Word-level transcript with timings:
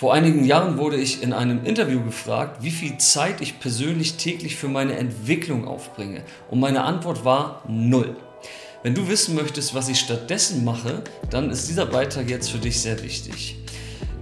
Vor 0.00 0.14
einigen 0.14 0.44
Jahren 0.44 0.78
wurde 0.78 0.96
ich 0.96 1.24
in 1.24 1.32
einem 1.32 1.64
Interview 1.64 2.00
gefragt, 2.04 2.62
wie 2.62 2.70
viel 2.70 2.98
Zeit 2.98 3.40
ich 3.40 3.58
persönlich 3.58 4.14
täglich 4.14 4.54
für 4.54 4.68
meine 4.68 4.96
Entwicklung 4.96 5.66
aufbringe. 5.66 6.22
Und 6.48 6.60
meine 6.60 6.84
Antwort 6.84 7.24
war 7.24 7.64
null. 7.66 8.14
Wenn 8.84 8.94
du 8.94 9.08
wissen 9.08 9.34
möchtest, 9.34 9.74
was 9.74 9.88
ich 9.88 9.98
stattdessen 9.98 10.64
mache, 10.64 11.02
dann 11.30 11.50
ist 11.50 11.68
dieser 11.68 11.84
Beitrag 11.84 12.30
jetzt 12.30 12.48
für 12.52 12.58
dich 12.58 12.80
sehr 12.80 13.02
wichtig. 13.02 13.56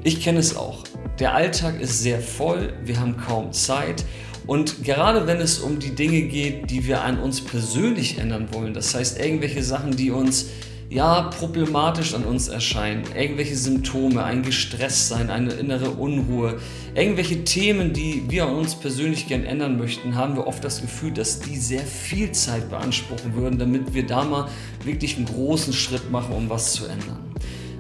Ich 0.02 0.22
kenne 0.22 0.38
es 0.38 0.56
auch. 0.56 0.84
Der 1.18 1.34
Alltag 1.34 1.78
ist 1.78 1.98
sehr 1.98 2.22
voll, 2.22 2.72
wir 2.82 2.98
haben 2.98 3.18
kaum 3.18 3.52
Zeit 3.52 4.02
und 4.46 4.82
gerade 4.82 5.26
wenn 5.26 5.42
es 5.42 5.58
um 5.58 5.78
die 5.78 5.94
Dinge 5.94 6.22
geht, 6.22 6.70
die 6.70 6.86
wir 6.86 7.02
an 7.02 7.18
uns 7.18 7.42
persönlich 7.42 8.16
ändern 8.16 8.48
wollen, 8.52 8.72
das 8.72 8.94
heißt 8.94 9.18
irgendwelche 9.18 9.62
Sachen, 9.62 9.94
die 9.94 10.10
uns 10.10 10.46
ja, 10.88 11.22
problematisch 11.22 12.14
an 12.14 12.24
uns 12.24 12.48
erscheinen. 12.48 13.04
Irgendwelche 13.16 13.56
Symptome, 13.56 14.22
ein 14.22 14.42
Gestresstsein, 14.42 15.30
eine 15.30 15.52
innere 15.54 15.90
Unruhe, 15.90 16.58
irgendwelche 16.94 17.44
Themen, 17.44 17.92
die 17.92 18.22
wir 18.28 18.46
an 18.46 18.54
uns 18.54 18.74
persönlich 18.76 19.26
gern 19.26 19.44
ändern 19.44 19.78
möchten, 19.78 20.14
haben 20.14 20.36
wir 20.36 20.46
oft 20.46 20.62
das 20.62 20.80
Gefühl, 20.80 21.12
dass 21.12 21.40
die 21.40 21.56
sehr 21.56 21.82
viel 21.82 22.30
Zeit 22.32 22.70
beanspruchen 22.70 23.34
würden, 23.34 23.58
damit 23.58 23.94
wir 23.94 24.06
da 24.06 24.24
mal 24.24 24.48
wirklich 24.84 25.16
einen 25.16 25.26
großen 25.26 25.72
Schritt 25.72 26.10
machen, 26.10 26.34
um 26.34 26.48
was 26.48 26.72
zu 26.72 26.86
ändern. 26.86 27.18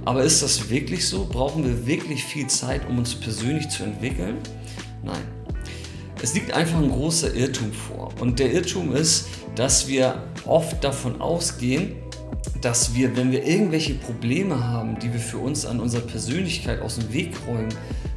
Aber 0.04 0.22
ist 0.22 0.42
das 0.42 0.68
wirklich 0.70 1.06
so? 1.06 1.26
Brauchen 1.26 1.64
wir 1.64 1.86
wirklich 1.86 2.24
viel 2.24 2.46
Zeit, 2.46 2.88
um 2.88 2.98
uns 2.98 3.14
persönlich 3.14 3.68
zu 3.68 3.84
entwickeln? 3.84 4.36
Nein. 5.02 5.22
Es 6.22 6.34
liegt 6.34 6.52
einfach 6.52 6.78
ein 6.78 6.90
großer 6.90 7.34
Irrtum 7.34 7.72
vor. 7.72 8.12
Und 8.20 8.38
der 8.38 8.52
Irrtum 8.52 8.94
ist, 8.94 9.28
dass 9.54 9.86
wir 9.88 10.22
oft 10.44 10.82
davon 10.82 11.20
ausgehen, 11.20 11.96
dass 12.60 12.94
wir, 12.94 13.16
wenn 13.16 13.32
wir 13.32 13.46
irgendwelche 13.46 13.94
Probleme 13.94 14.66
haben, 14.68 14.98
die 14.98 15.12
wir 15.12 15.20
für 15.20 15.38
uns 15.38 15.66
an 15.66 15.80
unserer 15.80 16.02
Persönlichkeit 16.02 16.80
aus 16.80 16.96
dem 16.96 17.12
Weg 17.12 17.34
räumen 17.46 17.68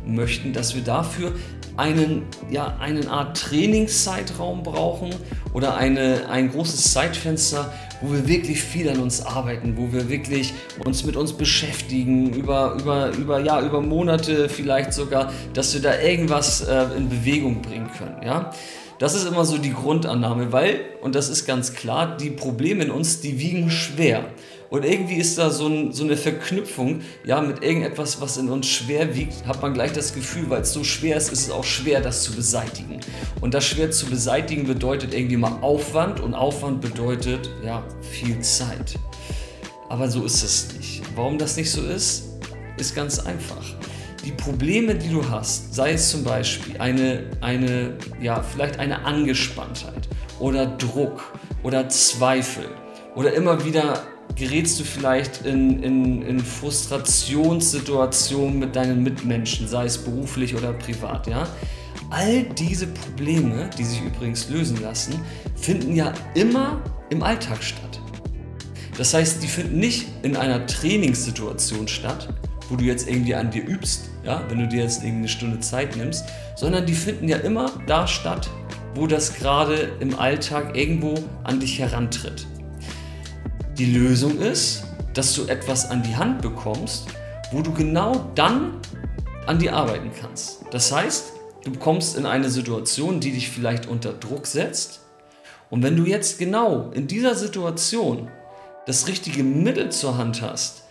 möchten, 0.05 0.53
dass 0.53 0.75
wir 0.75 0.81
dafür 0.81 1.33
einen, 1.77 2.23
ja, 2.49 2.77
eine 2.79 3.09
Art 3.09 3.37
Trainingszeitraum 3.37 4.63
brauchen 4.63 5.11
oder 5.53 5.77
eine, 5.77 6.29
ein 6.29 6.51
großes 6.51 6.91
Zeitfenster, 6.91 7.71
wo 8.01 8.11
wir 8.11 8.27
wirklich 8.27 8.61
viel 8.61 8.89
an 8.89 8.99
uns 8.99 9.25
arbeiten, 9.25 9.77
wo 9.77 9.91
wir 9.91 10.09
wirklich 10.09 10.53
uns 10.85 11.05
mit 11.05 11.15
uns 11.15 11.33
beschäftigen, 11.33 12.33
über, 12.33 12.77
über, 12.79 13.11
über, 13.11 13.39
ja, 13.41 13.61
über 13.61 13.81
Monate 13.81 14.49
vielleicht 14.49 14.93
sogar, 14.93 15.31
dass 15.53 15.73
wir 15.73 15.81
da 15.81 15.99
irgendwas 15.99 16.61
äh, 16.61 16.85
in 16.97 17.09
Bewegung 17.09 17.61
bringen 17.61 17.89
können. 17.97 18.23
Ja? 18.23 18.51
Das 18.99 19.15
ist 19.15 19.25
immer 19.25 19.45
so 19.45 19.57
die 19.57 19.73
Grundannahme, 19.73 20.51
weil, 20.51 20.81
und 21.01 21.15
das 21.15 21.29
ist 21.29 21.45
ganz 21.45 21.73
klar, 21.73 22.17
die 22.17 22.31
Probleme 22.31 22.83
in 22.83 22.91
uns, 22.91 23.21
die 23.21 23.39
wiegen 23.39 23.71
schwer. 23.71 24.25
Und 24.69 24.83
irgendwie 24.83 25.15
ist 25.15 25.37
da 25.37 25.49
so, 25.49 25.67
ein, 25.67 25.93
so, 25.93 26.03
eine 26.03 26.17
Verknüpfung, 26.17 27.01
ja, 27.23 27.41
mit 27.41 27.63
irgendetwas, 27.63 28.19
was 28.19 28.35
in 28.35 28.49
uns 28.49 28.67
schwer 28.67 29.15
wiegt, 29.15 29.47
hat 29.47 29.61
man 29.61 29.73
gleich 29.73 29.93
das 29.93 30.13
Gefühl, 30.13 30.49
weil 30.49 30.63
es 30.63 30.73
so 30.73 30.83
schwer 30.83 31.15
ist, 31.15 31.31
ist 31.31 31.43
es 31.43 31.49
auch 31.49 31.63
schwer, 31.63 32.01
das 32.01 32.23
zu 32.23 32.33
beseitigen. 32.33 32.99
Und 33.39 33.53
das 33.53 33.65
schwer 33.65 33.89
zu 33.89 34.05
beseitigen 34.05 34.67
bedeutet 34.67 35.13
irgendwie 35.13 35.37
mal 35.37 35.59
Aufwand 35.61 36.19
und 36.19 36.33
Aufwand 36.33 36.81
bedeutet, 36.81 37.49
ja, 37.63 37.87
viel 38.01 38.41
Zeit. 38.41 38.95
Aber 39.87 40.09
so 40.09 40.25
ist 40.25 40.43
es 40.43 40.73
nicht. 40.77 41.01
Warum 41.15 41.37
das 41.37 41.55
nicht 41.55 41.71
so 41.71 41.81
ist, 41.81 42.25
ist 42.77 42.95
ganz 42.95 43.17
einfach 43.17 43.63
die 44.25 44.31
Probleme, 44.31 44.95
die 44.95 45.09
du 45.09 45.29
hast, 45.29 45.73
sei 45.73 45.93
es 45.93 46.09
zum 46.09 46.23
Beispiel 46.23 46.79
eine, 46.79 47.23
eine, 47.41 47.97
ja, 48.21 48.41
vielleicht 48.41 48.79
eine 48.79 49.05
Angespanntheit 49.05 50.07
oder 50.39 50.65
Druck 50.65 51.33
oder 51.63 51.89
Zweifel 51.89 52.65
oder 53.15 53.33
immer 53.33 53.65
wieder 53.65 54.03
gerätst 54.35 54.79
du 54.79 54.83
vielleicht 54.83 55.43
in, 55.45 55.81
in, 55.83 56.21
in 56.21 56.39
Frustrationssituationen 56.39 58.59
mit 58.59 58.75
deinen 58.75 59.01
Mitmenschen, 59.03 59.67
sei 59.67 59.85
es 59.85 59.97
beruflich 59.97 60.55
oder 60.55 60.73
privat, 60.73 61.25
ja. 61.27 61.47
All 62.11 62.43
diese 62.43 62.87
Probleme, 62.87 63.69
die 63.77 63.83
sich 63.83 64.01
übrigens 64.01 64.49
lösen 64.49 64.81
lassen, 64.81 65.19
finden 65.55 65.95
ja 65.95 66.11
immer 66.33 66.81
im 67.09 67.21
Alltag 67.21 67.61
statt. 67.61 68.01
Das 68.97 69.13
heißt, 69.13 69.43
die 69.43 69.47
finden 69.47 69.79
nicht 69.79 70.07
in 70.23 70.35
einer 70.35 70.65
Trainingssituation 70.65 71.87
statt, 71.87 72.33
wo 72.69 72.75
du 72.75 72.83
jetzt 72.83 73.07
irgendwie 73.07 73.35
an 73.35 73.51
dir 73.51 73.65
übst, 73.65 74.09
ja, 74.29 74.43
wenn 74.47 74.59
du 74.59 74.67
dir 74.67 74.83
jetzt 74.83 75.03
irgendwie 75.03 75.21
eine 75.21 75.27
Stunde 75.27 75.59
Zeit 75.59 75.95
nimmst, 75.95 76.25
sondern 76.55 76.85
die 76.85 76.93
finden 76.93 77.27
ja 77.27 77.37
immer 77.37 77.71
da 77.87 78.05
statt, 78.05 78.47
wo 78.93 79.07
das 79.07 79.33
gerade 79.33 79.91
im 79.99 80.17
Alltag 80.19 80.77
irgendwo 80.77 81.15
an 81.43 81.59
dich 81.59 81.79
herantritt. 81.79 82.45
Die 83.77 83.91
Lösung 83.91 84.39
ist, 84.39 84.83
dass 85.15 85.33
du 85.33 85.47
etwas 85.47 85.89
an 85.89 86.03
die 86.03 86.15
Hand 86.15 86.43
bekommst, 86.43 87.07
wo 87.51 87.63
du 87.63 87.73
genau 87.73 88.29
dann 88.35 88.79
an 89.47 89.57
dir 89.57 89.75
arbeiten 89.75 90.11
kannst. 90.21 90.59
Das 90.69 90.91
heißt, 90.91 91.33
du 91.63 91.71
kommst 91.79 92.15
in 92.15 92.27
eine 92.27 92.49
Situation, 92.49 93.19
die 93.19 93.31
dich 93.31 93.49
vielleicht 93.49 93.87
unter 93.87 94.13
Druck 94.13 94.45
setzt. 94.45 94.99
Und 95.71 95.81
wenn 95.81 95.95
du 95.95 96.03
jetzt 96.03 96.37
genau 96.37 96.91
in 96.91 97.07
dieser 97.07 97.33
Situation 97.33 98.29
das 98.85 99.07
richtige 99.07 99.43
Mittel 99.43 99.89
zur 99.89 100.17
Hand 100.19 100.43
hast, 100.43 100.83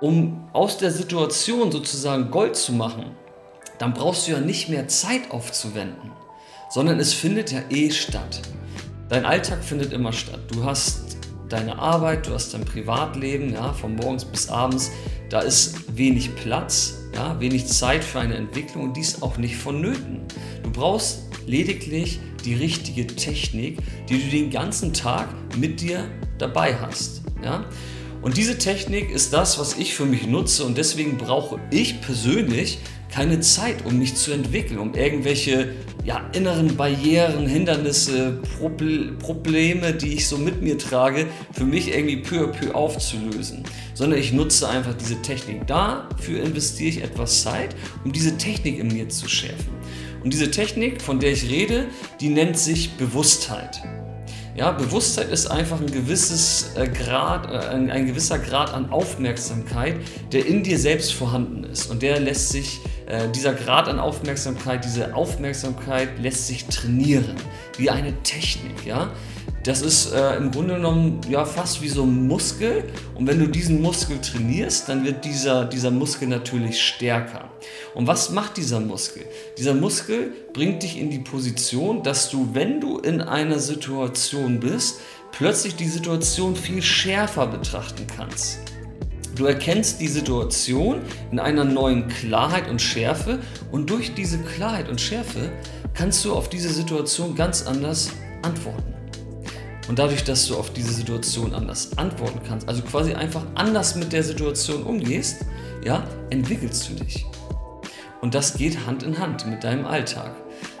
um 0.00 0.48
aus 0.52 0.78
der 0.78 0.90
Situation 0.90 1.72
sozusagen 1.72 2.30
Gold 2.30 2.56
zu 2.56 2.72
machen, 2.72 3.12
dann 3.78 3.94
brauchst 3.94 4.26
du 4.26 4.32
ja 4.32 4.40
nicht 4.40 4.68
mehr 4.68 4.88
Zeit 4.88 5.30
aufzuwenden, 5.30 6.10
sondern 6.70 6.98
es 6.98 7.12
findet 7.12 7.52
ja 7.52 7.60
eh 7.70 7.90
statt. 7.90 8.42
Dein 9.08 9.24
Alltag 9.24 9.62
findet 9.62 9.92
immer 9.92 10.12
statt. 10.12 10.40
Du 10.52 10.64
hast 10.64 11.16
deine 11.48 11.78
Arbeit, 11.78 12.26
du 12.26 12.32
hast 12.32 12.54
dein 12.54 12.64
Privatleben, 12.64 13.52
ja, 13.52 13.72
von 13.72 13.94
morgens 13.94 14.24
bis 14.24 14.48
abends. 14.48 14.90
Da 15.30 15.40
ist 15.40 15.96
wenig 15.96 16.34
Platz, 16.34 16.94
ja, 17.14 17.38
wenig 17.40 17.66
Zeit 17.66 18.02
für 18.02 18.20
eine 18.20 18.34
Entwicklung 18.34 18.84
und 18.84 18.96
dies 18.96 19.22
auch 19.22 19.36
nicht 19.36 19.56
vonnöten. 19.56 20.22
Du 20.62 20.70
brauchst 20.70 21.20
lediglich 21.46 22.20
die 22.44 22.54
richtige 22.54 23.06
Technik, 23.06 23.78
die 24.08 24.22
du 24.22 24.30
den 24.30 24.50
ganzen 24.50 24.92
Tag 24.92 25.28
mit 25.56 25.80
dir 25.80 26.04
dabei 26.38 26.76
hast. 26.76 27.22
Ja? 27.42 27.64
Und 28.26 28.36
diese 28.36 28.58
Technik 28.58 29.12
ist 29.12 29.32
das, 29.32 29.56
was 29.60 29.78
ich 29.78 29.94
für 29.94 30.04
mich 30.04 30.26
nutze 30.26 30.64
und 30.64 30.76
deswegen 30.76 31.16
brauche 31.16 31.60
ich 31.70 32.00
persönlich 32.00 32.80
keine 33.08 33.38
Zeit, 33.38 33.86
um 33.86 34.00
mich 34.00 34.16
zu 34.16 34.32
entwickeln, 34.32 34.80
um 34.80 34.94
irgendwelche 34.94 35.74
ja, 36.04 36.28
inneren 36.32 36.74
Barrieren, 36.74 37.46
Hindernisse, 37.46 38.40
Probleme, 39.20 39.92
die 39.92 40.14
ich 40.14 40.26
so 40.26 40.38
mit 40.38 40.60
mir 40.60 40.76
trage, 40.76 41.28
für 41.52 41.62
mich 41.62 41.94
irgendwie 41.94 42.16
peu 42.16 42.46
à 42.46 42.48
peu 42.48 42.74
aufzulösen. 42.74 43.62
Sondern 43.94 44.18
ich 44.18 44.32
nutze 44.32 44.68
einfach 44.68 44.94
diese 44.94 45.22
Technik. 45.22 45.64
Dafür 45.68 46.42
investiere 46.42 46.88
ich 46.88 47.02
etwas 47.04 47.42
Zeit, 47.44 47.76
um 48.04 48.10
diese 48.10 48.36
Technik 48.36 48.80
in 48.80 48.88
mir 48.88 49.08
zu 49.08 49.28
schärfen. 49.28 49.72
Und 50.24 50.32
diese 50.32 50.50
Technik, 50.50 51.00
von 51.00 51.20
der 51.20 51.30
ich 51.30 51.48
rede, 51.48 51.86
die 52.20 52.30
nennt 52.30 52.58
sich 52.58 52.90
Bewusstheit. 52.94 53.82
Ja, 54.56 54.70
Bewusstheit 54.72 55.28
ist 55.28 55.48
einfach 55.48 55.78
ein, 55.80 55.92
gewisses, 55.92 56.70
äh, 56.76 56.88
Grad, 56.88 57.52
äh, 57.52 57.68
ein, 57.74 57.90
ein, 57.90 58.06
gewisser 58.06 58.38
Grad 58.38 58.72
an 58.72 58.88
Aufmerksamkeit, 58.88 59.96
der 60.32 60.46
in 60.46 60.62
dir 60.62 60.78
selbst 60.78 61.12
vorhanden 61.12 61.64
ist. 61.64 61.90
Und 61.90 62.00
der 62.00 62.20
lässt 62.20 62.48
sich, 62.48 62.80
äh, 63.04 63.28
dieser 63.28 63.52
Grad 63.52 63.86
an 63.86 63.98
Aufmerksamkeit, 63.98 64.82
diese 64.82 65.14
Aufmerksamkeit 65.14 66.18
lässt 66.18 66.46
sich 66.46 66.64
trainieren, 66.64 67.36
wie 67.76 67.90
eine 67.90 68.14
Technik. 68.22 68.86
Ja? 68.86 69.10
Das 69.66 69.82
ist 69.82 70.12
äh, 70.12 70.36
im 70.36 70.52
Grunde 70.52 70.74
genommen 70.74 71.20
ja, 71.28 71.44
fast 71.44 71.82
wie 71.82 71.88
so 71.88 72.04
ein 72.04 72.28
Muskel. 72.28 72.84
Und 73.16 73.26
wenn 73.26 73.40
du 73.40 73.48
diesen 73.48 73.82
Muskel 73.82 74.20
trainierst, 74.20 74.88
dann 74.88 75.04
wird 75.04 75.24
dieser, 75.24 75.64
dieser 75.64 75.90
Muskel 75.90 76.28
natürlich 76.28 76.80
stärker. 76.80 77.50
Und 77.92 78.06
was 78.06 78.30
macht 78.30 78.58
dieser 78.58 78.78
Muskel? 78.78 79.24
Dieser 79.58 79.74
Muskel 79.74 80.32
bringt 80.52 80.84
dich 80.84 80.96
in 80.96 81.10
die 81.10 81.18
Position, 81.18 82.04
dass 82.04 82.30
du, 82.30 82.50
wenn 82.52 82.80
du 82.80 82.98
in 82.98 83.20
einer 83.20 83.58
Situation 83.58 84.60
bist, 84.60 85.00
plötzlich 85.32 85.74
die 85.74 85.88
Situation 85.88 86.54
viel 86.54 86.80
schärfer 86.80 87.48
betrachten 87.48 88.06
kannst. 88.16 88.60
Du 89.34 89.46
erkennst 89.46 90.00
die 90.00 90.06
Situation 90.06 91.00
in 91.32 91.40
einer 91.40 91.64
neuen 91.64 92.06
Klarheit 92.06 92.70
und 92.70 92.80
Schärfe 92.80 93.40
und 93.72 93.90
durch 93.90 94.14
diese 94.14 94.38
Klarheit 94.38 94.88
und 94.88 95.00
Schärfe 95.00 95.50
kannst 95.92 96.24
du 96.24 96.34
auf 96.34 96.48
diese 96.48 96.68
Situation 96.68 97.34
ganz 97.34 97.66
anders 97.66 98.12
antworten. 98.42 98.95
Und 99.88 100.00
dadurch, 100.00 100.24
dass 100.24 100.46
du 100.46 100.56
auf 100.56 100.72
diese 100.72 100.92
Situation 100.92 101.54
anders 101.54 101.96
antworten 101.96 102.40
kannst, 102.46 102.68
also 102.68 102.82
quasi 102.82 103.14
einfach 103.14 103.44
anders 103.54 103.94
mit 103.94 104.12
der 104.12 104.24
Situation 104.24 104.82
umgehst, 104.82 105.44
ja, 105.84 106.04
entwickelst 106.30 106.88
du 106.88 106.94
dich. 106.94 107.24
Und 108.20 108.34
das 108.34 108.54
geht 108.54 108.86
Hand 108.86 109.04
in 109.04 109.18
Hand 109.18 109.46
mit 109.46 109.62
deinem 109.62 109.86
Alltag. 109.86 110.32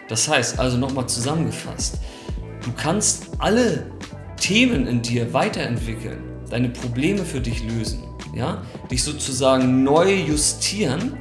Das 0.08 0.28
heißt, 0.28 0.58
also 0.58 0.76
nochmal 0.76 1.08
zusammengefasst, 1.08 1.98
du 2.64 2.72
kannst 2.72 3.28
alle 3.38 3.90
Themen 4.36 4.86
in 4.86 5.02
dir 5.02 5.32
weiterentwickeln, 5.32 6.22
deine 6.50 6.68
Probleme 6.68 7.24
für 7.24 7.40
dich 7.40 7.62
lösen, 7.62 8.02
ja, 8.34 8.62
dich 8.90 9.04
sozusagen 9.04 9.84
neu 9.84 10.12
justieren, 10.14 11.16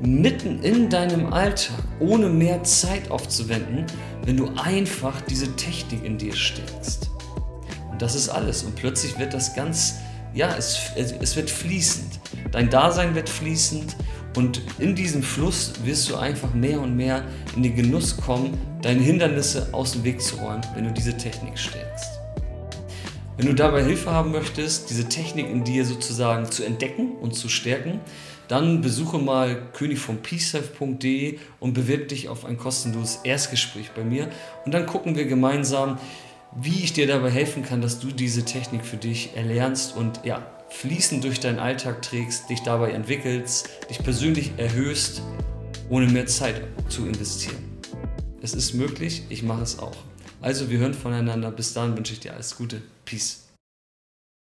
mitten 0.00 0.62
in 0.62 0.90
deinem 0.90 1.32
Alltag, 1.32 1.84
ohne 2.00 2.28
mehr 2.28 2.62
Zeit 2.64 3.10
aufzuwenden, 3.10 3.86
wenn 4.24 4.36
du 4.36 4.48
einfach 4.56 5.20
diese 5.22 5.54
Technik 5.56 6.04
in 6.04 6.18
dir 6.18 6.34
steckst 6.34 7.10
das 8.00 8.14
ist 8.14 8.28
alles. 8.28 8.62
Und 8.62 8.74
plötzlich 8.74 9.18
wird 9.18 9.34
das 9.34 9.54
ganz, 9.54 9.96
ja, 10.34 10.54
es, 10.56 10.90
es 10.96 11.36
wird 11.36 11.50
fließend. 11.50 12.18
Dein 12.50 12.70
Dasein 12.70 13.14
wird 13.14 13.28
fließend 13.28 13.96
Und 14.36 14.62
in 14.78 14.94
diesem 14.94 15.22
Fluss 15.22 15.72
wirst 15.84 16.08
du 16.08 16.16
einfach 16.16 16.54
mehr 16.54 16.80
und 16.80 16.96
mehr 16.96 17.24
in 17.56 17.62
den 17.62 17.76
Genuss 17.76 18.16
kommen, 18.16 18.58
deine 18.80 19.02
Hindernisse 19.02 19.68
aus 19.72 19.92
dem 19.92 20.04
Weg 20.04 20.20
zu 20.22 20.36
räumen, 20.36 20.62
wenn 20.74 20.84
du 20.84 20.92
diese 20.92 21.16
Technik 21.16 21.58
stärkst. 21.58 22.20
Wenn 23.36 23.46
du 23.46 23.54
dabei 23.54 23.82
Hilfe 23.82 24.10
haben 24.10 24.32
möchtest, 24.32 24.90
diese 24.90 25.08
Technik 25.08 25.48
in 25.48 25.64
dir 25.64 25.84
sozusagen 25.84 26.50
zu 26.50 26.62
entdecken 26.62 27.12
und 27.20 27.34
zu 27.34 27.48
stärken, 27.48 28.00
dann 28.48 28.80
besuche 28.82 29.18
mal 29.18 29.62
königvompeaceself.de 29.72 31.38
und 31.58 31.72
bewirb 31.72 32.08
dich 32.08 32.28
auf 32.28 32.44
ein 32.44 32.58
kostenloses 32.58 33.20
Erstgespräch 33.24 33.92
bei 33.92 34.04
mir 34.04 34.28
und 34.64 34.74
dann 34.74 34.86
gucken 34.86 35.16
wir 35.16 35.24
gemeinsam, 35.24 35.98
wie 36.56 36.82
ich 36.82 36.92
dir 36.92 37.06
dabei 37.06 37.30
helfen 37.30 37.62
kann, 37.62 37.80
dass 37.80 38.00
du 38.00 38.08
diese 38.08 38.44
Technik 38.44 38.84
für 38.84 38.96
dich 38.96 39.36
erlernst 39.36 39.96
und 39.96 40.24
ja, 40.24 40.46
fließend 40.70 41.24
durch 41.24 41.40
deinen 41.40 41.58
Alltag 41.58 42.02
trägst, 42.02 42.48
dich 42.50 42.62
dabei 42.62 42.92
entwickelst, 42.92 43.68
dich 43.88 43.98
persönlich 43.98 44.52
erhöhst, 44.56 45.22
ohne 45.88 46.06
mehr 46.06 46.26
Zeit 46.26 46.62
zu 46.88 47.06
investieren. 47.06 47.58
Es 48.42 48.54
ist 48.54 48.74
möglich, 48.74 49.24
ich 49.28 49.42
mache 49.42 49.62
es 49.62 49.78
auch. 49.78 49.96
Also 50.40 50.70
wir 50.70 50.78
hören 50.78 50.94
voneinander. 50.94 51.50
Bis 51.50 51.74
dann 51.74 51.96
wünsche 51.96 52.14
ich 52.14 52.20
dir 52.20 52.32
alles 52.32 52.56
Gute. 52.56 52.80
Peace. 53.04 53.49